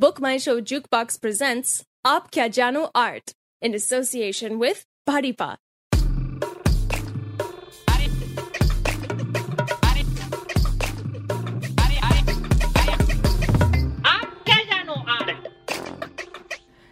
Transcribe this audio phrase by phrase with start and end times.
[0.00, 5.58] Book My Show Jukebox presents Aap Kya Jano Art in association with Bharipa.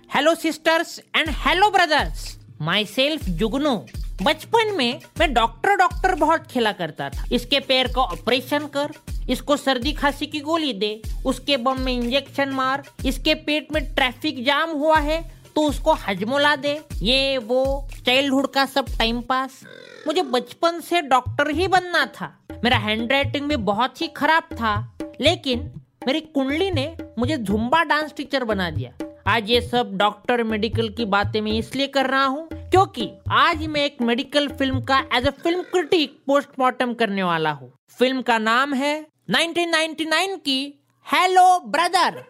[0.09, 2.37] Hello, sisters, and hello, brothers.
[2.59, 3.89] Myself, Jugnu,
[4.23, 8.93] बचपन में मैं doctor doctor बहुत खेला करता था। इसके पैर का ऑपरेशन कर,
[9.31, 14.45] इसको सर्दी खांसी की गोली दे, उसके बम में इंजेक्शन मार, इसके पेट में ट्रैफ़िक
[14.45, 15.23] जाम हुआ है
[15.57, 19.61] तो उसको हजमोला दे। ये, वो चाइल्डहुड का सब टाइम पास
[20.07, 22.33] मुझे बचपन से डॉक्टर ही बनना था।
[22.65, 24.77] मेरा हैंड राइटिंग भी बहुत ही खराब था,
[25.21, 25.71] लेकिन
[26.07, 28.93] मेरी कुंडली ने मुझे झुम्बा डांस टीचर बना दिया।
[29.29, 33.85] आज ये सब डॉक्टर मेडिकल की बातें मैं इसलिए कर रहा हूँ क्योंकि आज मैं
[33.85, 38.75] एक मेडिकल फ़िल्म का as a film critic postmortem करने वाला हूँ। फ़िल्म का नाम
[38.75, 38.91] है
[39.31, 40.61] 1999 की
[41.07, 42.23] हेलो ब्रदर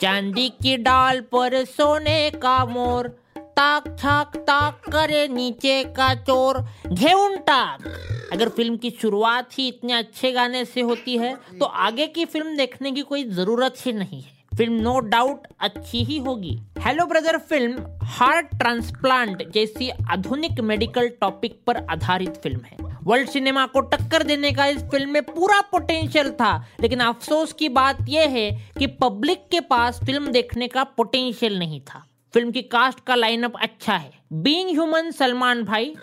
[0.00, 3.08] चांदी की डाल पर सोने का मोर,
[3.38, 7.86] ताक छाक ताक करे नीचे का चोर घेउन टाक।
[8.32, 12.56] अगर फ़िल्म की शुरुआत ही इतने अच्छे गाने से होती है तो आगे की फ़िल्म
[12.56, 17.36] देखने की कोई ज़रूरत ही नहीं है। फ़िल्म नो डाउट अच्छी ही होगी। Hello brother,
[17.38, 24.22] film heart transplant जैसी आधुनिक मेडिकल टॉपिक पर आधारित फ़िल्म है। वर्ल्ड सिनेमा को टक्कर
[24.22, 28.86] देने का इस फ़िल्म में पूरा पोटेंशियल था, लेकिन अफसोस की बात यह है कि
[29.02, 33.96] पब्लिक के पास फ़िल्म देखने का पोटेंशियल नहीं था। फ़िल्म की कास्ट का लाइनअप अच्छा
[33.96, 35.94] है। बीइंग ह्यूमन सलमान भाई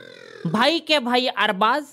[0.47, 1.83] भाई के भाई अरबाज,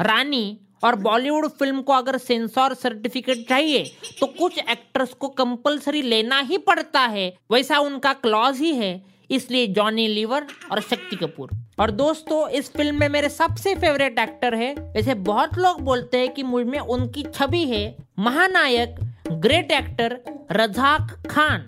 [0.00, 3.84] रानी और बॉलीवुड फ़िल्म को अगर सेंसर सर्टिफिकेट चाहिए
[4.20, 9.66] तो कुछ एक्टर्स को कंपलसरी लेना ही पड़ता है। वैसा उनका क्लॉज ही है। इसलिए
[9.66, 14.72] जॉनी लीवर और शक्ति कपूर। और दोस्तों, इस फ़िल्म में मेरे सबसे फेवरेट एक्टर है।
[14.74, 18.94] वैसे बहुत लोग बोलते हैं कि मुझमें उनकी छवि है। महानायक,
[19.32, 20.18] great actor,
[20.52, 21.66] Razak Khan.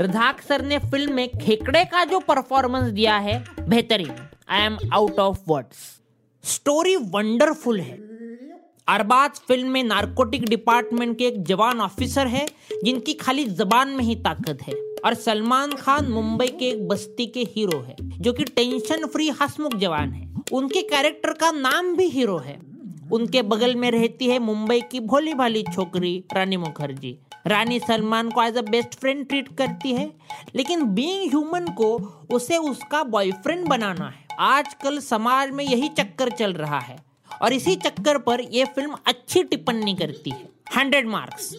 [0.00, 4.14] Razak sir ने फ़िल्म में खेकड़े का जो परफॉर्मेंस दिया है, बेहतरीन।
[4.48, 6.00] I am out of words
[6.44, 8.09] story wonderful है।
[8.90, 12.46] अरबाज फ़िल्म में नारकोटिक डिपार्टमेंट के एक जवान ऑफिसर है,
[12.84, 14.74] जिनकी खाली जबान में ही ताकत है।
[15.04, 19.74] और सलमान खान मुंबई के एक बस्ती के हीरो है, जो कि टेंशन फ्री हसमुख
[19.74, 22.58] जवान है। उनके कैरेक्टर का नाम भी हीरो है।
[23.12, 28.42] उनके बगल में रहती है मुंबई की भोली भाली छोकरी रानी मुखर्जी। रानी सलमान को
[28.42, 30.10] as a best friend treat करती है,
[30.56, 31.94] लेकिन बीइंग ह्यूमन को
[32.30, 37.09] उसे उसका बॉयफ्रेंड बनाना है। आजकल समाज में यही चक्कर चल रहा है।
[37.42, 41.54] और इसी चक्कर पर यह फ़िल्म अच्छी टिप्पणी करती है। Hundred marks.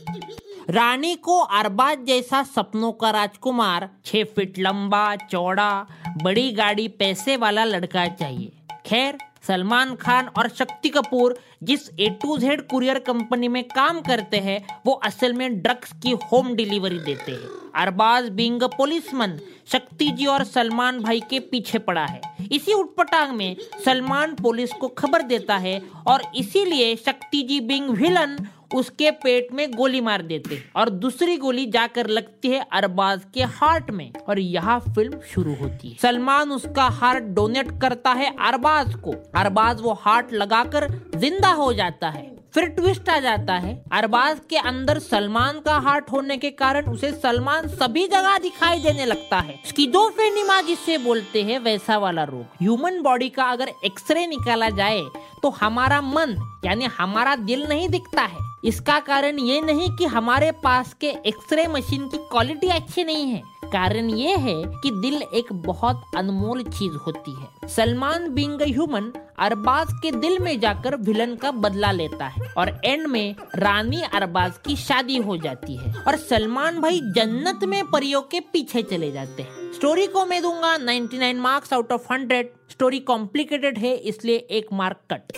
[0.70, 5.88] रानी को अरबाज जैसा सपनों का राजकुमार, छह फीट लंबा, चौड़ा,
[6.24, 8.52] बड़ी गाड़ी, पैसे वाला लड़का चाहिए।
[8.86, 14.38] खैर सलमान खान और शक्ति कपूर जिस A to Z courier company में काम करते
[14.38, 19.40] हैं, वो असल में ड्रग्स की होम डिलीवरी देते हैं। अरबाज बिंग पुलिसमैन
[19.72, 24.88] शक्ति जी और सलमान भाई के पीछे पड़ा है। इसी उठपटांग में सलमान पुलिस को
[24.88, 28.38] खबर देता है और इसीलिए शक्ति जी बिंग विलन
[28.74, 33.92] उसके पेट में गोली मार देते और दूसरी गोली जाकर लगती है अरबाज के हार्ट
[33.92, 39.14] में। और यहाँ फ़िल्म शुरू होती है। सलमान उसका हार्ट डोनेट करता है अरबाज को।
[39.36, 44.58] अरबाज वो हार्ट लगाकर ज़िंदा हो जाता है। फिर ट्विस्ट आ जाता है। अरबाज के
[44.60, 49.56] अंदर सलमान का हार्ट होने के कारण उसे सलमान सभी जगह दिखाई देने लगता है।
[49.66, 55.02] स्किजोफ्रेनिमा जिसे बोलते हैं, वैसा वाला रोग। ह्यूमन बॉडी का अगर एक्सरे निकाला जाए
[55.44, 60.52] तो हमारा मन, यानी हमारा दिल नहीं दिखता है। इसका कारण ये नहीं कि हमारे
[60.64, 65.52] पास के एक्सरे मशीन की क्वालिटी अच्छी नहीं है। कारण ये है कि दिल एक
[65.54, 71.52] बहुत अनमोल चीज़ होती है। सलमान बिंग ह्यूमन अरबाज के दिल में जाकर विलन का
[71.52, 76.80] बदला लेता है और एंड में रानी अरबाज की शादी हो जाती है और सलमान
[76.82, 81.74] भाई जन्नत में परियों के पीछे चले जाते हैं। स्टोरी को मैं दूँगा 99 marks
[81.74, 85.38] out of 100 story complicated है, इसलिए एक मार्क कट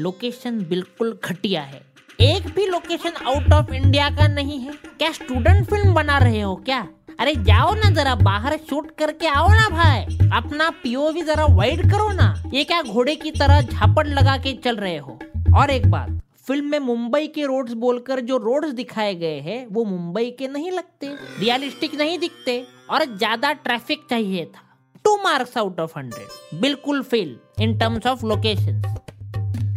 [0.00, 5.66] लोकेशन बिल्कुल घटिया है। एक भी लोकेशन आउट ऑफ़ इंडिया का नहीं है। क्या स्टूडेंट
[5.68, 6.78] फ़िल्म बना रहे हो क्या?
[7.20, 12.08] अरे जाओ ना जरा बाहर शूट करके आओ ना भाई। अपना पीओवी जरा वाइड करो
[12.12, 15.18] ना। ये क्या घोड़े की तरह झापड़ लगा के चल रहे हो?
[15.56, 19.84] और एक बात फ़िल्म में मुंबई के रोड्स बोलकर जो रोड्स दिखाए गए हैं, वो
[19.84, 21.08] मुंबई के नहीं लगते।
[21.40, 24.68] रियलिस्टिक नहीं दिखते। और ज़्यादा ट्रैफ़िक चाहिए था।
[25.04, 28.82] Two marks out of hundred बिल्कुल fail in terms of location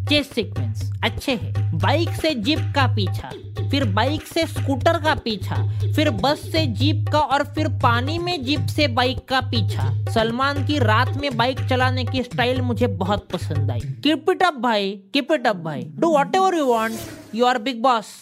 [0.10, 3.30] chase sequence अच्छे हैं। बाइक से जीप का पीछा,
[3.72, 5.56] फिर बाइक से स्कूटर का पीछा,
[5.96, 10.66] फिर बस से जीप का और फिर पानी में जीप से बाइक का पीछा। सलमान
[10.68, 14.92] की रात में बाइक चलाने की स्टाइल मुझे बहुत पसंद आई। कीप इट अप भाई
[15.13, 18.13] कीप इट अप भाई। Do whatever you want you are Big Boss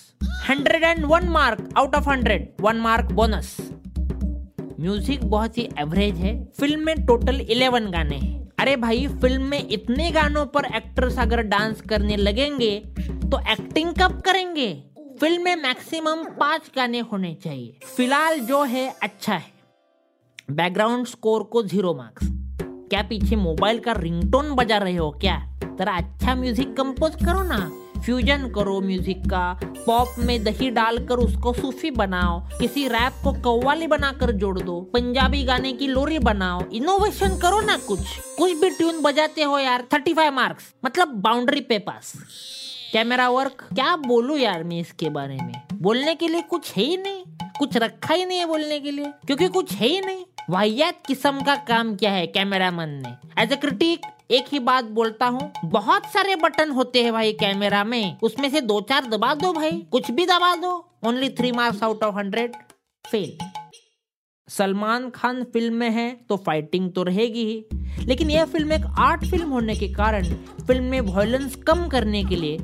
[0.50, 3.56] hundred and one mark out of hundred one mark bonus
[4.80, 8.33] music बहुत ही एवरेज है। फ़िल्म में टोटल इलेवन गाने हैं।
[8.64, 12.70] अरे भाई फ़िल्म में इतने गानों पर एक्टर्स अगर डांस करने लगेंगे
[13.00, 14.68] तो एक्टिंग कब करेंगे?
[15.20, 19.52] फ़िल्म में मैक्सिमम पाँच गाने होने चाहिए। फ़िलहाल जो है अच्छा है।
[20.52, 22.30] बैकग्राउंड स्कोर को ज़ीरो मार्क्स
[22.90, 25.38] क्या पीछे मोबाइल का रिंगटोन बजा रहे हो क्या?
[25.80, 27.60] तरह अच्छा म्यूज़िक कंपोज करो ना।
[28.06, 33.88] फ्यूजन करो म्यूज़िक का। पॉप में दही डालकर उसको सूफी बनाओ। किसी रैप को कव्वाली
[33.88, 38.00] बनाकर जोड़ दो। पंजाबी गाने की लोरी बनाओ। इनोवेशन करो ना कुछ।
[38.38, 42.14] कुछ भी ट्यून बजाते हो यार थर्टी फाइव मार्क्स मतलब बाउंड्री पे पास
[42.94, 45.54] कैमरा वर्क क्या बोलू यार मैं इसके बारे में?
[45.74, 47.24] बोलने के लिए कुछ है ही नहीं।
[47.60, 51.42] कुछ रखा ही नहीं है बोलने के लिए। क्योंकि कुछ है ही नहीं। वाहियात किस्म
[51.42, 56.06] का काम किया है कैमरामैन ने। एज ए क्रिटिक एक ही बात बोलता हूँ, बहुत
[56.06, 60.10] सारे बटन होते हैं भाई कैमरा में। उसमें से दो चार दबा दो भाई, कुछ
[60.12, 60.72] भी दबा दो।
[61.06, 62.56] Only three marks out of hundred
[63.06, 63.38] fail
[64.48, 69.26] Salman Khan film में है तो फाइटिंग तो रहेगी ही। लेकिन यह फ़िल्म एक आर्ट
[69.26, 70.34] फ़िल्म होने के कारण
[70.68, 72.58] फ़िल्म में वॉयलेंस कम करने के लिए,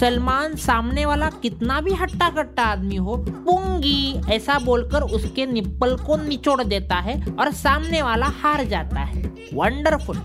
[0.00, 6.16] सलमान सामने वाला कितना भी हट्टा कट्टा आदमी हो, पुंगी, ऐसा बोलकर उसके निप्पल को
[6.18, 9.22] निचोड़ देता है और सामने वाला हार जाता है।
[9.54, 10.16] Wonderful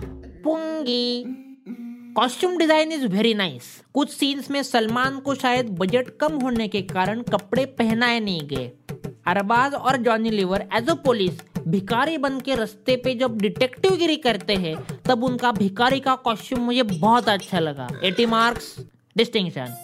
[0.44, 1.24] पुंगी।
[2.16, 6.82] Costume design is very nice कुछ सीन्स में सलमान को शायद बजट कम होने के
[6.82, 8.72] कारण कपड़े पहनाए नहीं गए।
[9.28, 14.16] अरबाज और Johnny Lever as a police भिखारी बन के रस्ते पे जब डिटेक्टिव गिरी
[14.18, 14.76] करते हैं,
[15.08, 18.76] तब उनका भिखारी का कॉस्ट्यूम मुझे बहुत अच्छा लगा। 80 मार्क्स
[19.18, 19.76] डिस्टिंक्शन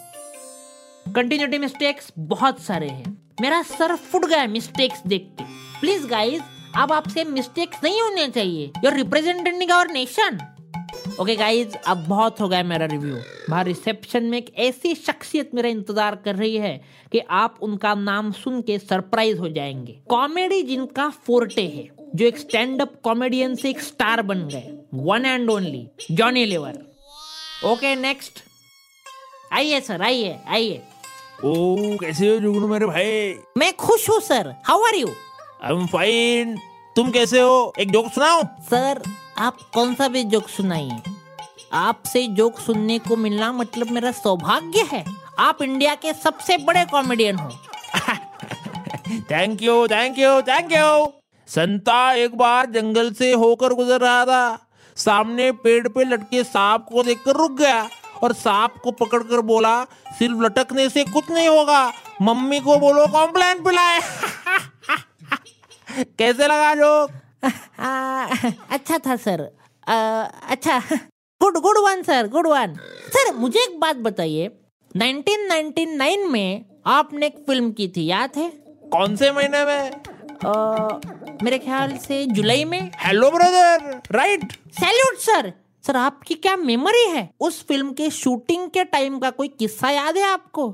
[1.14, 5.44] कंटिन्यूटी मिस्टेक्स बहुत सारे हैं। मेरा सर फुट गया मिस्टेक्स देख के
[5.80, 6.42] प्लीज़ गाइज़
[6.76, 10.38] अब आपसे मिस्टेक्स नहीं होने चाहिए। You're representing our nation
[11.20, 13.16] okay guys अब बहुत हो गया मेरा रिव्यू
[13.50, 16.80] बाहर रिसेप्शन में एक ऐसी शख्सियत मेरा इंतज़ार कर रही है
[17.12, 22.38] कि आप उनका नाम सुन के सरप्राइज़ हो जाएँगे। कॉमेडी जिनका फोर्टे है जो एक
[22.38, 26.78] स्टैंड अप कॉमेडियन से एक स्टार बन गए। One and only Johnny Lever
[27.64, 28.42] okay next
[29.52, 30.82] आइए सर आइए आइए.
[31.44, 33.34] ओ कैसे हो जुगनू मेरे भाई?
[33.58, 35.08] मैं खुश हूँ sir how are you
[35.64, 36.58] I am fine
[36.96, 37.72] तुम कैसे हो?
[37.80, 39.02] एक जोक सुनाओ। सर
[39.38, 40.98] आप कौन सा भी जोक सुनाइए।
[41.72, 45.04] आपसे जोक सुनने को मिलना मतलब मेरा सौभाग्य है।
[45.38, 47.50] आप इंडिया के सबसे बड़े कॉमेडियन हो।
[49.30, 51.06] Thank you thank you thank you
[51.48, 54.58] Santa एक बार जंगल से होकर गुजर रहा था।
[54.96, 57.88] सामने पेड़ पे लटके सांप को देखकर रुक गया
[58.22, 59.84] और सांप को पकड़कर बोला
[60.18, 64.00] सिर्फ़ लटकने से कुछ नहीं होगा। मम्मी को बोलो कॉम्प्लेन पिलाए।
[65.98, 67.10] कैसे लगा जोक
[68.72, 69.48] अच्छा था सर
[69.88, 70.78] आ, अच्छा
[71.40, 72.74] good good one sir good one
[73.14, 74.48] sir मुझे एक बात बताइए।
[74.96, 78.48] 1999 में आपने एक फ़िल्म की थी याद है?
[78.92, 79.90] कौन से महीने में?
[80.46, 80.52] आ,
[81.42, 85.52] मेरे ख्याल से जुलाई में। Hello brother right salute sir
[85.84, 87.28] sir आपकी क्या मेमोरी है?
[87.40, 90.68] उस फ़िल्म के शूटिंग के टाइम का कोई किस्सा याद है आपको?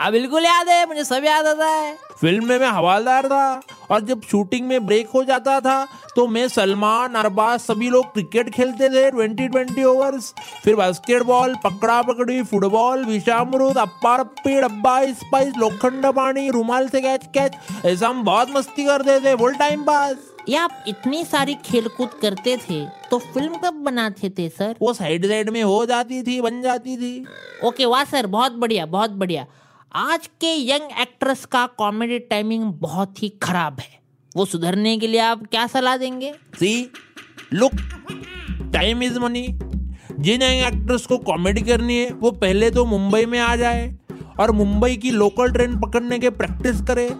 [0.00, 3.60] हाँ बिल्कुल याद है। मुझे सब याद आता है। फ़िल्म में मैं हवालदार था।
[3.92, 5.84] और जब शूटिंग में ब्रेक हो जाता था
[6.16, 10.32] तो मैं सलमान अरबाज सभी लोग क्रिकेट खेलते थे ट्वेंटी ट्वेंटी ओवर्स
[10.64, 17.26] फिर बास्केटबॉल पकड़ा पकड़ी फुटबॉल विषामृत अप्पा रप्पी डब्बा स्पाइस लोखंड पानी रुमाल से कैच
[17.34, 20.16] कैच ऐसा हम बहुत मस्ती करते थे फुल टाइम पास
[20.48, 25.26] ये आप इतनी सारी खेलकूद करते थे तो फ़िल्म कब बनाते थे सर वो साइड
[25.26, 27.24] साइड में हो जाती थी बन जाती थी।
[27.64, 29.46] ओके वाह सर बहुत बढ़िया बहुत बढ़िया।
[29.94, 33.98] आज के यंग एक्ट्रेस का कॉमेडी टाइमिंग बहुत ही खराब है।
[34.36, 36.32] वो सुधरने के लिए आप क्या सलाह देंगे?
[36.54, 36.92] See
[37.52, 37.72] look
[38.72, 39.46] time is money
[40.18, 43.96] Jin young actress को कॉमेडी करनी है वो पहले तो मुंबई में आ जाए
[44.40, 47.10] और मुंबई की लोकल ट्रेन पकड़ने के प्रैक्टिस करे।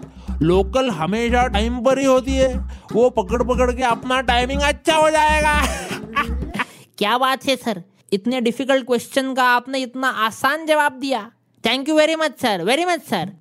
[0.41, 2.53] लोकल हमेशा टाइम पर ही होती है।
[2.93, 5.61] वो पकड़ पकड़ के अपना टाइमिंग अच्छा हो जाएगा।
[6.97, 7.83] क्या बात है सर?
[8.13, 11.31] इतने डिफ़िकल्ट क्वेश्चन का आपने इतना आसान जवाब दिया।
[11.63, 13.31] Thank you very much sir very much sir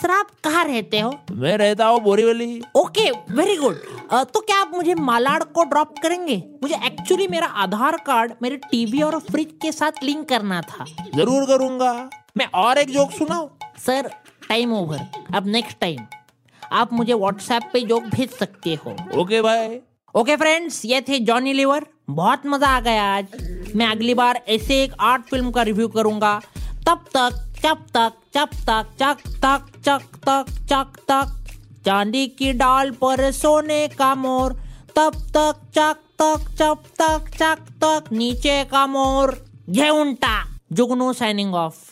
[0.00, 1.10] sir आप कहाँ रहते हो?
[1.32, 3.76] मैं रहता हूँ बोरीवली। ओके वेरी गुड
[4.32, 6.36] तो क्या आप मुझे मालाड को ड्रॉप करेंगे?
[6.62, 10.84] मुझे एक्चुअली मेरा आधार कार्ड मेरे टीवी और फ्रिज के साथ लिंक करना था।
[11.16, 11.92] ज़रूर करूँगा।
[12.36, 13.48] मैं और एक जोक सुनाऊ?
[13.78, 14.08] सर
[14.48, 16.06] टाइम ओवर अब नेक्स्ट टाइम
[16.62, 19.78] आप मुझे व्हाट्सएप पे जोक भेज सकते हो। ओके भाई
[20.14, 24.82] ओके फ्रेंड्स ये थे जॉनी लिवर बहुत मज़ा आ गया आज। मैं अगली बार ऐसे
[24.82, 26.40] एक आर्ट फ़िल्म का रिव्यू करूँगा।
[26.88, 31.46] तब तक चप तक चप तक, चक तक चक तक चक तक।
[31.86, 34.52] चांदी की डाल पर सोने का मोर।
[34.96, 41.54] तब तक, चक तक चप तक, चक तक, नीचे का मोर। घे उल्टा जुगनू साइनिंग
[41.54, 41.89] ऑफ़